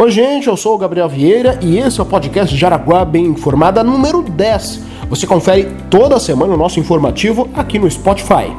Oi, 0.00 0.12
gente, 0.12 0.46
eu 0.46 0.56
sou 0.56 0.76
o 0.76 0.78
Gabriel 0.78 1.08
Vieira 1.08 1.58
e 1.60 1.76
esse 1.76 1.98
é 1.98 2.02
o 2.04 2.06
podcast 2.06 2.56
Jaraguá 2.56 3.04
Bem 3.04 3.26
Informada 3.26 3.82
número 3.82 4.22
10. 4.22 4.80
Você 5.10 5.26
confere 5.26 5.66
toda 5.90 6.20
semana 6.20 6.54
o 6.54 6.56
nosso 6.56 6.78
informativo 6.78 7.48
aqui 7.52 7.80
no 7.80 7.90
Spotify. 7.90 8.56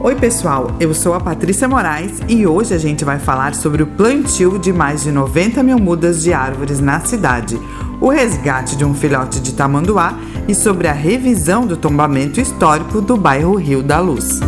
Oi, 0.00 0.14
pessoal, 0.14 0.70
eu 0.80 0.94
sou 0.94 1.12
a 1.12 1.20
Patrícia 1.20 1.68
Moraes 1.68 2.22
e 2.26 2.46
hoje 2.46 2.72
a 2.72 2.78
gente 2.78 3.04
vai 3.04 3.18
falar 3.18 3.54
sobre 3.54 3.82
o 3.82 3.86
plantio 3.86 4.58
de 4.58 4.72
mais 4.72 5.02
de 5.02 5.12
90 5.12 5.62
mil 5.62 5.78
mudas 5.78 6.22
de 6.22 6.32
árvores 6.32 6.80
na 6.80 7.00
cidade, 7.00 7.60
o 8.00 8.08
resgate 8.08 8.76
de 8.76 8.84
um 8.84 8.94
filhote 8.94 9.40
de 9.40 9.52
tamanduá 9.52 10.18
e 10.48 10.54
sobre 10.54 10.88
a 10.88 10.92
revisão 10.94 11.66
do 11.66 11.76
tombamento 11.76 12.40
histórico 12.40 13.02
do 13.02 13.14
bairro 13.14 13.56
Rio 13.56 13.82
da 13.82 14.00
Luz. 14.00 14.40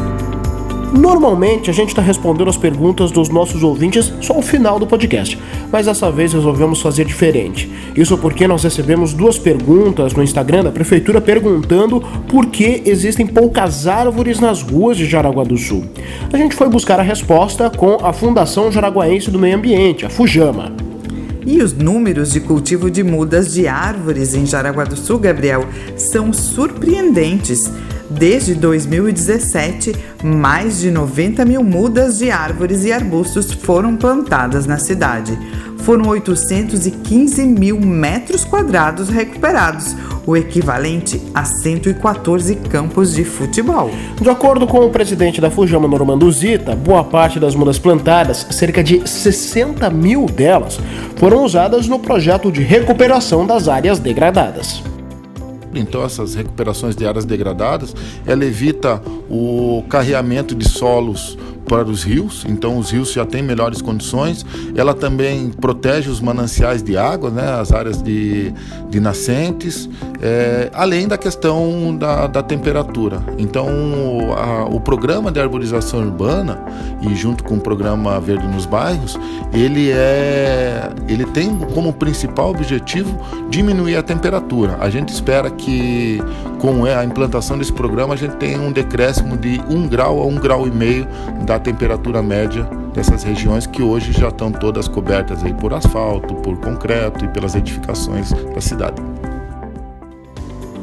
Normalmente 0.93 1.69
a 1.71 1.73
gente 1.73 1.91
está 1.91 2.01
respondendo 2.01 2.49
as 2.49 2.57
perguntas 2.57 3.11
dos 3.11 3.29
nossos 3.29 3.63
ouvintes 3.63 4.13
só 4.21 4.35
ao 4.35 4.43
final 4.43 4.79
do 4.79 4.87
podcast, 4.87 5.39
mas 5.71 5.87
dessa 5.87 6.11
vez 6.11 6.33
resolvemos 6.33 6.81
fazer 6.81 7.05
diferente. 7.05 7.71
Isso 7.95 8.17
porque 8.17 8.49
nós 8.49 8.63
recebemos 8.63 9.13
duas 9.13 9.39
perguntas 9.39 10.15
no 10.15 10.23
Instagram 10.23 10.65
da 10.65 10.71
prefeitura 10.71 11.21
perguntando 11.21 12.01
por 12.29 12.47
que 12.47 12.83
existem 12.87 13.27
poucas 13.27 13.87
árvores 13.87 14.41
nas 14.41 14.63
ruas 14.63 14.97
de 14.97 15.05
Jaraguá 15.05 15.45
do 15.45 15.59
Sul. 15.59 15.85
A 16.33 16.37
gente 16.37 16.55
foi 16.55 16.69
buscar 16.69 16.99
a 16.99 17.03
resposta 17.03 17.71
com 17.71 17.99
a 18.05 18.13
Fundação 18.13 18.73
Jaraguaense 18.73 19.31
do 19.31 19.39
Meio 19.39 19.57
Ambiente, 19.57 20.07
a 20.07 20.11
Fujama. 20.11 20.73
E 21.47 21.63
os 21.63 21.73
números 21.73 22.33
de 22.33 22.41
cultivo 22.41 22.91
de 22.91 23.03
mudas 23.03 23.53
de 23.55 23.67
árvores 23.67 24.35
em 24.35 24.45
Jaraguá 24.45 24.85
do 24.85 24.97
Sul, 24.97 25.19
Gabriel, 25.19 25.65
são 25.97 26.33
surpreendentes. 26.33 27.71
Desde 28.11 28.55
2017, 28.55 29.95
mais 30.25 30.81
de 30.81 30.91
90 30.91 31.45
mil 31.45 31.63
mudas 31.63 32.19
de 32.19 32.31
árvores 32.31 32.85
e 32.85 32.93
arbustos 32.93 33.53
foram 33.53 33.97
plantadas 33.97 34.67
na 34.67 34.79
cidade. 34.79 35.39
Foram 35.79 36.09
815 36.09 37.43
mil 37.47 37.79
metros 37.79 38.45
quadrados 38.45 39.11
recuperados, 39.11 39.95
o 40.27 40.37
equivalente 40.37 41.21
a 41.35 41.45
114 41.45 42.57
campos 42.57 43.15
de 43.15 43.25
futebol. 43.25 43.91
De 44.21 44.29
acordo 44.29 44.67
com 44.67 44.79
o 44.81 44.91
presidente 44.91 45.41
da 45.41 45.51
Fujama, 45.51 45.87
Normando 45.87 46.31
Zita, 46.33 46.75
boa 46.75 47.05
parte 47.05 47.39
das 47.39 47.55
mudas 47.55 47.79
plantadas, 47.79 48.47
cerca 48.51 48.83
de 48.83 49.07
60 49.07 49.89
mil 49.91 50.27
delas, 50.27 50.79
foram 51.17 51.45
usadas 51.45 51.87
no 51.87 51.99
projeto 51.99 52.51
de 52.51 52.63
recuperação 52.63 53.47
das 53.47 53.69
áreas 53.69 53.99
degradadas. 53.99 54.83
Então, 55.79 56.05
essas 56.05 56.35
recuperações 56.35 56.97
de 56.97 57.07
áreas 57.07 57.25
degradadas, 57.25 57.95
ela 58.27 58.45
evita 58.45 59.03
o 59.31 59.85
carreamento 59.89 60.55
de 60.55 60.69
solos 60.69 61.39
para 61.69 61.89
os 61.89 62.03
rios, 62.03 62.45
então 62.49 62.79
os 62.79 62.91
rios 62.91 63.13
já 63.13 63.25
têm 63.25 63.43
melhores 63.43 63.83
condições. 63.83 64.45
Ela 64.75 64.95
também 64.95 65.51
protege 65.51 66.09
os 66.09 66.21
mananciais 66.21 66.83
de 66.83 66.97
água, 66.97 67.31
né, 67.31 67.61
as 67.61 67.73
áreas 67.73 68.03
de, 68.03 68.53
de 68.89 68.99
nascentes, 68.99 69.89
é, 70.21 70.71
além 70.73 71.07
da 71.07 71.19
questão 71.19 71.95
da, 71.97 72.27
da 72.27 72.43
temperatura. 72.43 73.23
Então, 73.39 73.69
a, 74.37 74.65
o 74.65 74.81
programa 74.81 75.31
de 75.31 75.39
arborização 75.41 76.01
urbana, 76.01 76.59
e 77.03 77.15
junto 77.15 77.45
com 77.45 77.55
o 77.55 77.61
programa 77.61 78.19
Verde 78.19 78.47
nos 78.49 78.67
Bairros, 78.67 79.19
ele, 79.53 79.91
é, 79.93 80.91
ele 81.07 81.25
tem 81.27 81.57
como 81.75 81.93
principal 81.93 82.51
objetivo 82.51 83.17
diminuir 83.51 83.97
a 83.97 84.03
temperatura. 84.03 84.79
A 84.81 84.91
gente 84.91 85.11
espera 85.11 85.51
que 85.51 86.21
com 86.59 86.85
a 86.85 87.05
implantação 87.05 87.57
desse 87.57 87.73
programa 87.73 88.15
a 88.15 88.17
gente 88.17 88.37
tenha 88.37 88.61
um 88.61 88.73
decréscimo 88.73 89.37
de 89.37 89.61
1 89.69 89.89
grau 89.89 90.21
a 90.21 90.27
1 90.27 90.35
grau 90.37 90.67
e 90.67 90.71
meio 90.71 91.07
da 91.47 91.59
temperatura 91.59 92.23
média 92.23 92.65
dessas 92.93 93.23
regiões 93.23 93.67
que 93.67 93.83
hoje 93.83 94.13
já 94.13 94.29
estão 94.29 94.51
todas 94.51 94.89
cobertas 94.89 95.45
aí 95.45 95.55
por 95.55 95.73
asfalto, 95.73 96.35
por 96.37 96.59
concreto 96.59 97.25
e 97.25 97.29
pelas 97.29 97.55
edificações 97.55 98.33
da 98.33 98.61
cidade. 98.61 99.18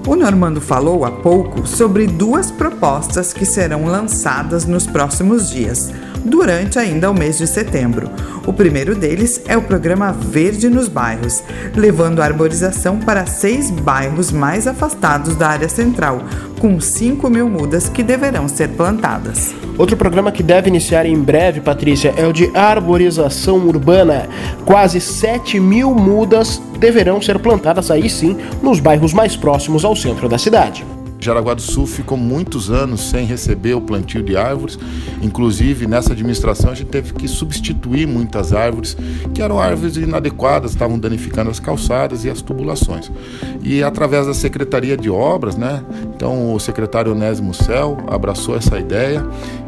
O 0.07 0.15
Normando 0.15 0.61
falou 0.61 1.03
há 1.03 1.09
pouco 1.09 1.65
sobre 1.65 2.05
duas 2.05 2.51
propostas 2.51 3.33
que 3.33 3.43
serão 3.43 3.85
lançadas 3.85 4.63
nos 4.63 4.85
próximos 4.85 5.49
dias, 5.49 5.91
durante 6.23 6.77
ainda 6.77 7.09
o 7.09 7.13
mês 7.13 7.39
de 7.39 7.47
setembro. 7.47 8.11
O 8.45 8.53
primeiro 8.53 8.93
deles 8.93 9.41
é 9.47 9.57
o 9.57 9.63
programa 9.63 10.11
Verde 10.11 10.69
nos 10.69 10.87
Bairros, 10.87 11.41
levando 11.75 12.21
a 12.21 12.25
arborização 12.25 12.99
para 12.99 13.25
seis 13.25 13.71
bairros 13.71 14.31
mais 14.31 14.67
afastados 14.67 15.35
da 15.35 15.47
área 15.47 15.67
central, 15.67 16.21
com 16.59 16.79
5 16.79 17.29
mil 17.29 17.49
mudas 17.49 17.89
que 17.89 18.03
deverão 18.03 18.47
ser 18.47 18.69
plantadas. 18.69 19.53
Outro 19.77 19.97
programa 19.97 20.31
que 20.31 20.41
deve 20.41 20.69
iniciar 20.69 21.05
em 21.05 21.17
breve, 21.17 21.61
Patrícia, 21.61 22.13
é 22.15 22.25
o 22.25 22.33
de 22.33 22.49
arborização 22.55 23.57
urbana. 23.67 24.29
Quase 24.65 25.01
7 25.01 25.59
mil 25.59 25.93
mudas 25.93 26.61
deverão 26.79 27.21
ser 27.21 27.39
plantadas 27.39 27.91
aí 27.91 28.09
sim 28.09 28.37
nos 28.61 28.79
bairros 28.79 29.13
mais 29.13 29.35
próximos 29.35 29.83
ao 29.83 29.95
centro 29.95 30.29
da 30.29 30.37
cidade. 30.37 30.94
Jaraguá 31.19 31.53
do 31.53 31.61
Sul 31.61 31.87
ficou 31.87 32.17
muitos 32.17 32.69
anos 32.69 33.01
sem 33.01 33.25
receber 33.25 33.73
o 33.73 33.81
plantio 33.81 34.21
de 34.21 34.37
árvores. 34.37 34.77
Inclusive, 35.21 35.87
nessa 35.87 36.13
administração, 36.13 36.71
a 36.71 36.75
gente 36.75 36.89
teve 36.89 37.13
que 37.13 37.27
substituir 37.27 38.07
muitas 38.07 38.53
árvores, 38.53 38.95
que 39.33 39.41
eram 39.41 39.59
árvores 39.59 39.95
inadequadas, 39.97 40.71
estavam 40.71 40.99
danificando 40.99 41.49
as 41.49 41.59
calçadas 41.59 42.25
e 42.25 42.29
as 42.29 42.41
tubulações. 42.41 43.11
E 43.63 43.83
através 43.83 44.27
da 44.27 44.33
Secretaria 44.33 44.95
de 44.95 45.09
Obras, 45.09 45.55
né? 45.55 45.83
Então, 46.15 46.53
o 46.53 46.59
secretário 46.59 47.11
Onésimo 47.11 47.53
Cel 47.53 47.97
abraçou 48.07 48.55
essa 48.55 48.77
ideia 48.77 49.25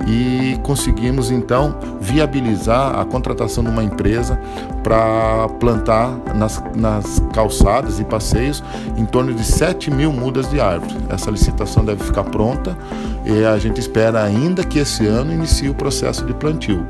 e 0.08 0.58
conseguimos, 0.64 1.32
então, 1.32 1.78
viabilizar 2.00 3.00
a 3.00 3.06
contratação 3.06 3.64
de 3.64 3.70
uma 3.70 3.84
empresa 3.84 4.40
para 4.88 5.50
plantar 5.60 6.18
nas, 6.34 6.64
nas 6.74 7.22
calçadas 7.34 8.00
e 8.00 8.06
passeios 8.06 8.64
em 8.96 9.04
torno 9.04 9.34
de 9.34 9.44
7 9.44 9.92
mil 9.92 10.14
mudas 10.14 10.50
de 10.50 10.62
árvores. 10.62 10.96
Essa 11.10 11.30
licitação 11.30 11.84
deve 11.84 12.06
ficar 12.06 12.24
pronta 12.24 12.78
e 13.26 13.44
a 13.44 13.58
gente 13.58 13.82
espera 13.82 14.24
ainda 14.24 14.64
que 14.64 14.80
esse 14.80 15.06
ano 15.06 15.34
inicie 15.34 15.68
o 15.68 15.74
processo 15.74 16.24
de 16.24 16.34
plantio. 16.34 16.88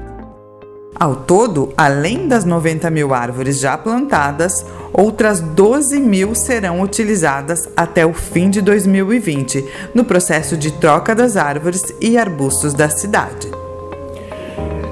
Ao 1.00 1.16
todo, 1.16 1.74
além 1.75 2.28
das 2.28 2.46
90 2.46 2.88
mil 2.91 3.16
árvores 3.16 3.59
já 3.59 3.75
plantadas, 3.75 4.64
outras 4.94 5.40
12 5.40 6.00
mil 6.00 6.35
serão 6.35 6.81
utilizadas 6.81 7.68
até 7.75 8.06
o 8.06 8.14
fim 8.14 8.52
de 8.52 8.62
2020, 8.62 9.66
no 9.96 10.06
processo 10.06 10.56
de 10.56 10.72
troca 10.72 11.16
das 11.16 11.35
árvores 11.35 11.84
e 12.00 12.16
arbustos 12.16 12.75
da 12.75 12.90
cidade. 12.90 13.56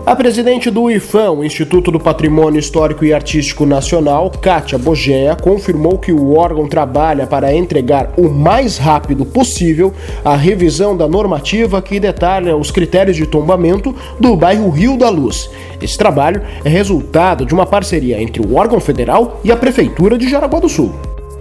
A 0.06 0.16
presidente 0.16 0.70
do 0.70 0.92
IFAM, 0.92 1.44
Instituto 1.44 1.90
do 1.90 2.00
Patrimônio 2.00 2.60
Histórico 2.60 3.04
e 3.04 3.12
Artístico 3.12 3.66
Nacional, 3.66 4.30
Kátia 4.30 4.78
Bogea, 4.78 5.36
confirmou 5.36 5.98
que 5.98 6.12
o 6.12 6.36
órgão 6.36 6.68
trabalha 6.68 7.26
para 7.26 7.52
entregar 7.52 8.14
o 8.16 8.30
mais 8.30 8.78
rápido 8.78 9.26
possível 9.26 9.92
a 10.24 10.36
revisão 10.36 10.96
da 10.96 11.08
normativa 11.08 11.82
que 11.82 12.00
detalha 12.00 12.56
os 12.56 12.70
critérios 12.70 13.18
de 13.18 13.26
tombamento 13.26 13.96
do 14.20 14.36
bairro 14.36 14.70
Rio 14.70 14.96
da 14.96 15.10
Luz. 15.10 15.50
Esse 15.82 15.98
trabalho 15.98 16.44
é 16.64 16.70
resultado 16.70 17.44
de 17.44 17.56
uma 17.56 17.66
parceria 17.66 18.22
entre 18.22 18.46
o 18.46 18.54
órgão 18.54 18.80
federal 18.80 19.42
e 19.44 19.52
a 19.52 19.58
Prefeitura 19.58 20.20
de 20.20 20.30
Jaraguá 20.30 20.60
do 20.60 20.70
Sul. 20.70 20.94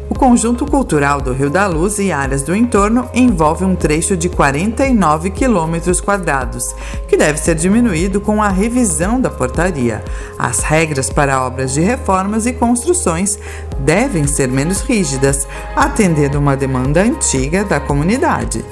O 0.09 0.15
conjunto 0.15 0.67
cultural 0.67 1.21
do 1.21 1.33
Rio 1.33 1.49
da 1.49 1.67
Luz 1.67 1.99
e 1.99 2.13
áreas 2.13 2.43
do 2.43 2.55
entorno 2.55 3.09
envolve 3.15 3.65
um 3.65 3.75
trecho 3.75 4.17
de 4.17 4.29
49 4.29 5.31
quilômetros 5.31 6.01
quadrados, 6.01 6.75
que 7.09 7.17
deve 7.17 7.39
ser 7.39 7.55
diminuído 7.55 8.21
com 8.21 8.43
a 8.43 8.49
revisão 8.49 9.19
da 9.19 9.31
portaria. 9.31 10.05
As 10.39 10.61
regras 10.61 11.09
para 11.09 11.43
obras 11.43 11.73
de 11.73 11.81
reformas 11.81 12.47
e 12.47 12.53
construções 12.53 13.39
devem 13.81 14.27
ser 14.27 14.49
menos 14.49 14.83
rígidas, 14.83 15.49
atendendo 15.75 16.39
uma 16.39 16.57
demanda 16.57 17.01
antiga 17.01 17.65
da 17.65 17.81
comunidade. 17.81 18.63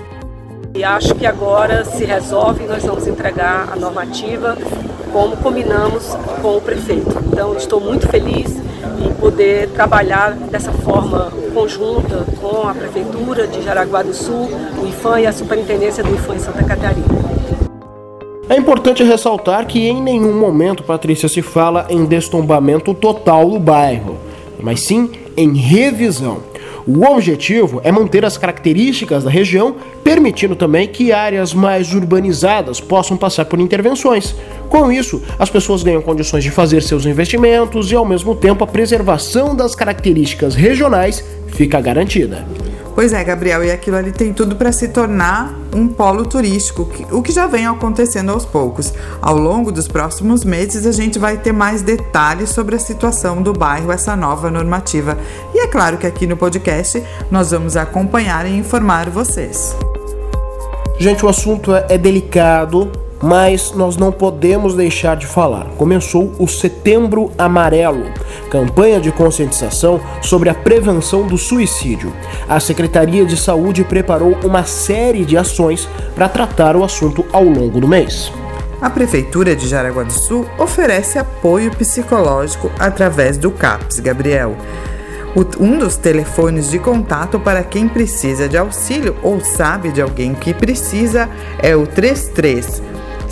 E 0.74 0.84
acho 0.84 1.14
que 1.14 1.26
agora 1.26 1.84
se 1.84 2.04
resolve, 2.04 2.64
nós 2.64 2.82
vamos 2.82 3.06
entregar 3.06 3.70
a 3.72 3.76
normativa 3.76 4.56
como 5.12 5.36
combinamos 5.38 6.16
com 6.40 6.56
o 6.56 6.60
prefeito. 6.60 7.14
Então 7.26 7.54
estou 7.56 7.80
muito 7.80 8.08
feliz 8.08 8.61
e 9.04 9.12
poder 9.14 9.68
trabalhar 9.70 10.32
dessa 10.32 10.72
forma 10.72 11.32
conjunta 11.52 12.26
com 12.40 12.68
a 12.68 12.74
Prefeitura 12.74 13.46
de 13.46 13.62
Jaraguá 13.62 14.02
do 14.02 14.14
Sul, 14.14 14.48
o 14.82 14.86
IFAM 14.86 15.20
e 15.20 15.26
a 15.26 15.32
Superintendência 15.32 16.02
do 16.02 16.14
IFAM 16.14 16.34
em 16.34 16.38
Santa 16.38 16.64
Catarina. 16.64 17.22
É 18.48 18.56
importante 18.56 19.02
ressaltar 19.02 19.66
que 19.66 19.88
em 19.88 20.02
nenhum 20.02 20.38
momento, 20.38 20.82
Patrícia, 20.82 21.28
se 21.28 21.40
fala 21.40 21.86
em 21.88 22.04
destombamento 22.04 22.92
total 22.92 23.48
do 23.48 23.58
bairro, 23.58 24.18
mas 24.60 24.80
sim 24.80 25.10
em 25.36 25.54
revisão. 25.54 26.51
O 26.86 27.04
objetivo 27.04 27.80
é 27.84 27.92
manter 27.92 28.24
as 28.24 28.36
características 28.36 29.22
da 29.22 29.30
região, 29.30 29.76
permitindo 30.02 30.56
também 30.56 30.88
que 30.88 31.12
áreas 31.12 31.54
mais 31.54 31.94
urbanizadas 31.94 32.80
possam 32.80 33.16
passar 33.16 33.44
por 33.44 33.60
intervenções. 33.60 34.34
Com 34.68 34.90
isso, 34.90 35.22
as 35.38 35.48
pessoas 35.48 35.82
ganham 35.82 36.02
condições 36.02 36.42
de 36.42 36.50
fazer 36.50 36.82
seus 36.82 37.06
investimentos 37.06 37.92
e, 37.92 37.94
ao 37.94 38.04
mesmo 38.04 38.34
tempo, 38.34 38.64
a 38.64 38.66
preservação 38.66 39.54
das 39.54 39.74
características 39.74 40.54
regionais 40.54 41.24
fica 41.48 41.80
garantida. 41.80 42.44
Pois 42.94 43.12
é, 43.12 43.24
Gabriel, 43.24 43.64
e 43.64 43.70
aquilo 43.70 43.96
ali 43.96 44.12
tem 44.12 44.34
tudo 44.34 44.54
para 44.54 44.70
se 44.70 44.88
tornar 44.88 45.54
um 45.74 45.88
polo 45.88 46.26
turístico, 46.26 46.88
o 47.10 47.22
que 47.22 47.32
já 47.32 47.46
vem 47.46 47.66
acontecendo 47.66 48.30
aos 48.30 48.44
poucos. 48.44 48.92
Ao 49.20 49.36
longo 49.36 49.72
dos 49.72 49.88
próximos 49.88 50.44
meses, 50.44 50.86
a 50.86 50.92
gente 50.92 51.18
vai 51.18 51.38
ter 51.38 51.52
mais 51.52 51.80
detalhes 51.80 52.50
sobre 52.50 52.76
a 52.76 52.78
situação 52.78 53.40
do 53.40 53.54
bairro, 53.54 53.90
essa 53.90 54.14
nova 54.14 54.50
normativa. 54.50 55.16
E 55.54 55.60
é 55.60 55.66
claro 55.68 55.96
que 55.96 56.06
aqui 56.06 56.26
no 56.26 56.36
podcast 56.36 57.02
nós 57.30 57.50
vamos 57.50 57.76
acompanhar 57.76 58.46
e 58.46 58.56
informar 58.56 59.08
vocês. 59.08 59.74
Gente, 60.98 61.24
o 61.24 61.28
assunto 61.28 61.74
é, 61.74 61.86
é 61.88 61.98
delicado, 61.98 62.92
mas 63.22 63.72
nós 63.72 63.96
não 63.96 64.10
podemos 64.10 64.74
deixar 64.74 65.16
de 65.16 65.26
falar. 65.26 65.66
Começou 65.78 66.32
o 66.38 66.48
Setembro 66.48 67.30
Amarelo, 67.38 68.06
campanha 68.50 69.00
de 69.00 69.12
conscientização 69.12 70.00
sobre 70.20 70.48
a 70.48 70.54
prevenção 70.54 71.26
do 71.26 71.38
suicídio. 71.38 72.12
A 72.48 72.58
Secretaria 72.58 73.24
de 73.24 73.36
Saúde 73.36 73.84
preparou 73.84 74.36
uma 74.44 74.64
série 74.64 75.24
de 75.24 75.36
ações 75.36 75.88
para 76.14 76.28
tratar 76.28 76.74
o 76.74 76.82
assunto 76.82 77.24
ao 77.32 77.44
longo 77.44 77.80
do 77.80 77.86
mês. 77.86 78.32
A 78.80 78.90
Prefeitura 78.90 79.54
de 79.54 79.68
Jaraguá 79.68 80.02
do 80.02 80.12
Sul 80.12 80.44
oferece 80.58 81.16
apoio 81.16 81.70
psicológico 81.70 82.68
através 82.80 83.38
do 83.38 83.52
CAPS, 83.52 84.00
Gabriel. 84.00 84.56
Um 85.58 85.78
dos 85.78 85.96
telefones 85.96 86.68
de 86.68 86.78
contato 86.78 87.38
para 87.38 87.62
quem 87.62 87.88
precisa 87.88 88.48
de 88.48 88.58
auxílio 88.58 89.16
ou 89.22 89.40
sabe 89.40 89.90
de 89.90 90.02
alguém 90.02 90.34
que 90.34 90.52
precisa 90.52 91.30
é 91.58 91.74
o 91.74 91.86
33 91.86 92.82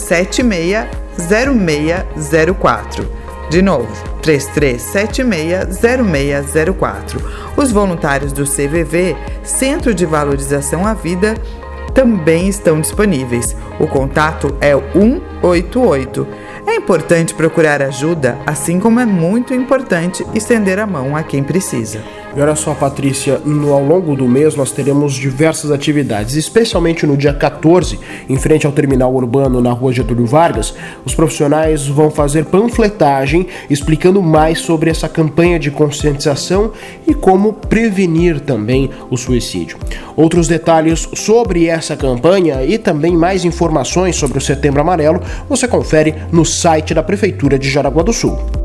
360604. 0.09 3.07
De 3.51 3.63
novo, 3.63 3.89
33760604. 4.23 7.21
Os 7.57 7.73
voluntários 7.73 8.33
do 8.33 8.45
CVV, 8.45 9.17
Centro 9.43 9.93
de 9.93 10.07
Valorização 10.07 10.87
à 10.87 10.95
Vida, 10.95 11.35
também 11.93 12.49
estão 12.49 12.81
disponíveis. 12.81 13.57
O 13.81 13.87
contato 13.87 14.57
é 14.61 14.77
o 14.77 14.83
188. 14.93 16.27
É 16.67 16.77
importante 16.77 17.35
procurar 17.35 17.83
ajuda, 17.83 18.39
assim 18.47 18.79
como 18.79 19.01
é 19.01 19.07
muito 19.07 19.53
importante 19.53 20.25
estender 20.35 20.79
a 20.79 20.87
mão 20.87 21.17
a 21.17 21.25
quem 21.25 21.43
precisa. 21.43 22.01
E 22.35 22.41
olha 22.41 22.55
só, 22.55 22.75
Patrícia, 22.75 23.41
no, 23.45 23.73
ao 23.73 23.85
longo 23.85 24.15
do 24.15 24.29
mês 24.29 24.55
nós 24.55 24.71
teremos 24.71 25.15
diversas 25.15 25.73
atividades, 25.73 26.37
especialmente 26.37 27.05
no 27.05 27.17
dia 27.17 27.33
14, 27.33 27.99
em 28.29 28.37
frente 28.37 28.65
ao 28.65 28.73
terminal 28.73 29.13
urbano 29.13 29.61
na 29.61 29.73
rua 29.73 29.93
Getúlio 29.93 30.27
Vargas, 30.27 30.73
os 31.05 31.13
profissionais 31.13 31.89
vão 31.89 32.09
fazer 32.09 32.45
panfletagem 32.45 33.49
explicando 33.69 34.23
mais 34.23 34.61
sobre 34.61 34.91
essa 34.91 35.09
campanha 35.09 35.59
de 35.59 35.73
conscientização 35.73 36.71
e 37.05 37.13
como 37.13 37.53
prevenir 37.53 38.39
também 38.39 38.91
o 39.11 39.17
suicídio. 39.17 39.77
Outros 40.15 40.47
detalhes 40.47 41.09
sobre 41.15 41.67
essa 41.67 41.97
campanha 41.97 42.65
e 42.65 42.79
também 42.79 43.17
mais 43.17 43.45
informações 43.45 44.15
sobre 44.15 44.39
o 44.39 44.41
Setembro 44.41 44.81
Amarelo 44.81 45.21
você 45.49 45.67
confere 45.67 46.15
no 46.31 46.45
site 46.45 46.95
da 46.95 47.03
Prefeitura 47.03 47.59
de 47.59 47.69
Jaraguá 47.69 48.05
do 48.05 48.13
Sul. 48.13 48.60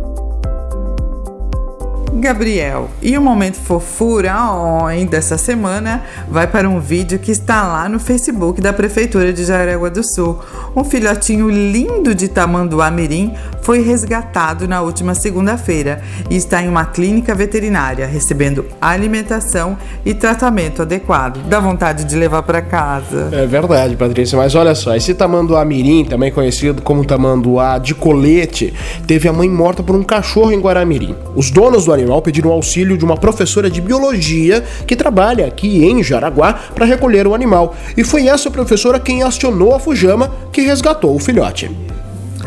Gabriel, 2.17 2.89
e 3.01 3.17
o 3.17 3.21
momento 3.21 3.57
fofura 3.57 4.33
oh, 4.51 5.05
dessa 5.05 5.37
semana 5.37 6.03
vai 6.29 6.47
para 6.47 6.69
um 6.69 6.79
vídeo 6.79 7.19
que 7.19 7.29
está 7.29 7.67
lá 7.67 7.89
no 7.89 7.99
Facebook 7.99 8.61
da 8.61 8.71
Prefeitura 8.71 9.33
de 9.33 9.43
Jaraguá 9.43 9.89
do 9.89 10.01
Sul. 10.01 10.39
Um 10.73 10.85
filhotinho 10.85 11.49
lindo 11.49 12.15
de 12.15 12.29
tamanduá 12.29 12.89
mirim 12.89 13.33
foi 13.65 13.81
resgatado 13.81 14.67
na 14.67 14.83
última 14.83 15.15
segunda-feira 15.15 15.99
e 16.29 16.35
está 16.35 16.61
em 16.61 16.69
uma 16.69 16.85
clínica 16.85 17.33
veterinária 17.33 18.05
recebendo 18.05 18.63
alimentação 18.79 19.75
e 20.05 20.13
tratamento 20.13 20.83
adequado. 20.83 21.39
Dá 21.49 21.59
vontade 21.59 22.03
de 22.03 22.15
levar 22.15 22.43
para 22.43 22.61
casa. 22.61 23.27
É 23.31 23.47
verdade, 23.47 23.95
Patrícia, 23.95 24.37
mas 24.37 24.53
olha 24.53 24.75
só, 24.75 24.95
esse 24.95 25.15
tamanduá 25.15 25.65
mirim, 25.65 26.05
também 26.05 26.31
conhecido 26.31 26.83
como 26.83 27.03
tamanduá 27.03 27.79
de 27.79 27.95
colete, 27.95 28.71
teve 29.07 29.27
a 29.27 29.33
mãe 29.33 29.49
morta 29.49 29.81
por 29.81 29.95
um 29.95 30.03
cachorro 30.03 30.51
em 30.51 30.59
Guaramirim. 30.59 31.15
Os 31.35 31.49
donos 31.49 31.85
do 31.85 31.91
animal 31.91 32.21
pediram 32.21 32.51
auxílio 32.51 32.95
de 32.95 33.03
uma 33.03 33.17
professora 33.17 33.67
de 33.67 33.81
biologia 33.81 34.63
que 34.85 34.95
trabalha 34.95 35.47
aqui 35.47 35.83
em 35.83 36.03
Jaraguá 36.03 36.53
para 36.53 36.85
recolher 36.85 37.25
o 37.25 37.33
animal. 37.33 37.75
E 37.97 38.03
foi 38.03 38.27
essa 38.27 38.51
professora 38.51 38.99
quem 38.99 39.23
acionou 39.23 39.73
a 39.73 39.79
Fujama 39.79 40.31
que 40.51 40.61
resgatou 40.61 41.15
o 41.15 41.19
filhote. 41.19 41.94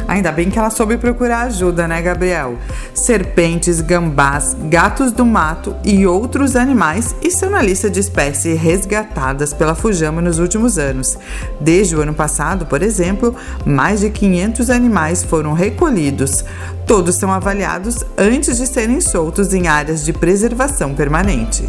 Ainda 0.09 0.33
bem 0.33 0.49
que 0.49 0.59
ela 0.59 0.71
soube 0.71 0.97
procurar 0.97 1.43
ajuda, 1.43 1.87
né, 1.87 2.01
Gabriel? 2.01 2.57
Serpentes, 2.95 3.83
gambás, 3.83 4.57
gatos 4.65 5.13
do 5.13 5.25
mato 5.25 5.77
e 5.85 6.07
outros 6.07 6.57
animais 6.57 7.15
estão 7.23 7.51
na 7.51 7.61
lista 7.61 7.91
de 7.91 8.01
espécies 8.01 8.59
resgatadas 8.59 9.53
pela 9.53 9.75
Fujama 9.75 10.23
nos 10.23 10.39
últimos 10.39 10.79
anos. 10.79 11.19
Desde 11.61 11.95
o 11.95 12.01
ano 12.01 12.15
passado, 12.15 12.65
por 12.65 12.83
exemplo, 12.83 13.37
mais 13.67 14.01
de 14.01 14.09
500 14.09 14.71
animais 14.71 15.23
foram 15.23 15.53
recolhidos. 15.53 16.43
Todos 16.87 17.17
são 17.17 17.31
avaliados 17.31 18.03
antes 18.17 18.57
de 18.57 18.67
serem 18.67 19.03
soltos 19.03 19.53
em 19.53 19.69
áreas 19.69 20.03
de 20.03 20.15
preservação 20.15 20.95
permanente. 20.95 21.69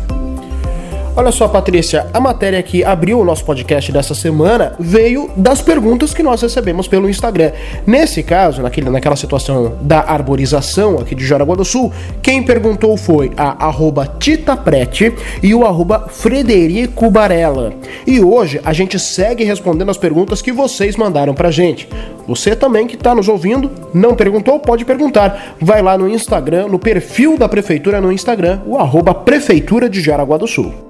Olha 1.15 1.31
só, 1.31 1.47
Patrícia, 1.47 2.07
a 2.13 2.19
matéria 2.19 2.61
que 2.63 2.83
abriu 2.83 3.19
o 3.19 3.25
nosso 3.25 3.43
podcast 3.43 3.91
dessa 3.91 4.15
semana 4.15 4.73
veio 4.79 5.29
das 5.35 5.61
perguntas 5.61 6.13
que 6.13 6.23
nós 6.23 6.41
recebemos 6.41 6.87
pelo 6.87 7.09
Instagram. 7.09 7.51
Nesse 7.85 8.23
caso, 8.23 8.61
naquele, 8.61 8.89
naquela 8.89 9.15
situação 9.15 9.73
da 9.81 9.99
arborização 9.99 10.97
aqui 10.99 11.15
de 11.15 11.25
Jaraguá 11.25 11.55
do 11.55 11.65
Sul, 11.65 11.91
quem 12.21 12.41
perguntou 12.43 12.95
foi 12.95 13.31
a 13.35 13.65
arroba 13.65 14.07
Titaprete 14.19 15.13
e 15.43 15.53
o 15.53 15.65
arroba 15.65 16.07
Frederico 16.09 17.09
Barella. 17.11 17.73
E 18.07 18.21
hoje 18.21 18.61
a 18.63 18.71
gente 18.71 18.97
segue 18.97 19.43
respondendo 19.43 19.89
as 19.89 19.97
perguntas 19.97 20.41
que 20.41 20.51
vocês 20.51 20.95
mandaram 20.95 21.33
pra 21.33 21.51
gente. 21.51 21.89
Você 22.27 22.55
também 22.55 22.87
que 22.87 22.95
está 22.95 23.13
nos 23.13 23.27
ouvindo, 23.27 23.71
não 23.93 24.15
perguntou, 24.15 24.59
pode 24.59 24.85
perguntar. 24.85 25.55
Vai 25.59 25.81
lá 25.81 25.97
no 25.97 26.07
Instagram, 26.07 26.67
no 26.67 26.79
perfil 26.79 27.37
da 27.37 27.49
prefeitura 27.49 27.99
no 27.99 28.11
Instagram, 28.11 28.61
o 28.65 28.77
arroba 28.77 29.13
Prefeitura 29.13 29.89
de 29.89 30.01
Jaraguá 30.01 30.37
do 30.37 30.47
Sul. 30.47 30.88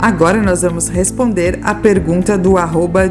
Agora 0.00 0.40
nós 0.40 0.62
vamos 0.62 0.88
responder 0.88 1.58
a 1.64 1.74
pergunta 1.74 2.38
do 2.38 2.54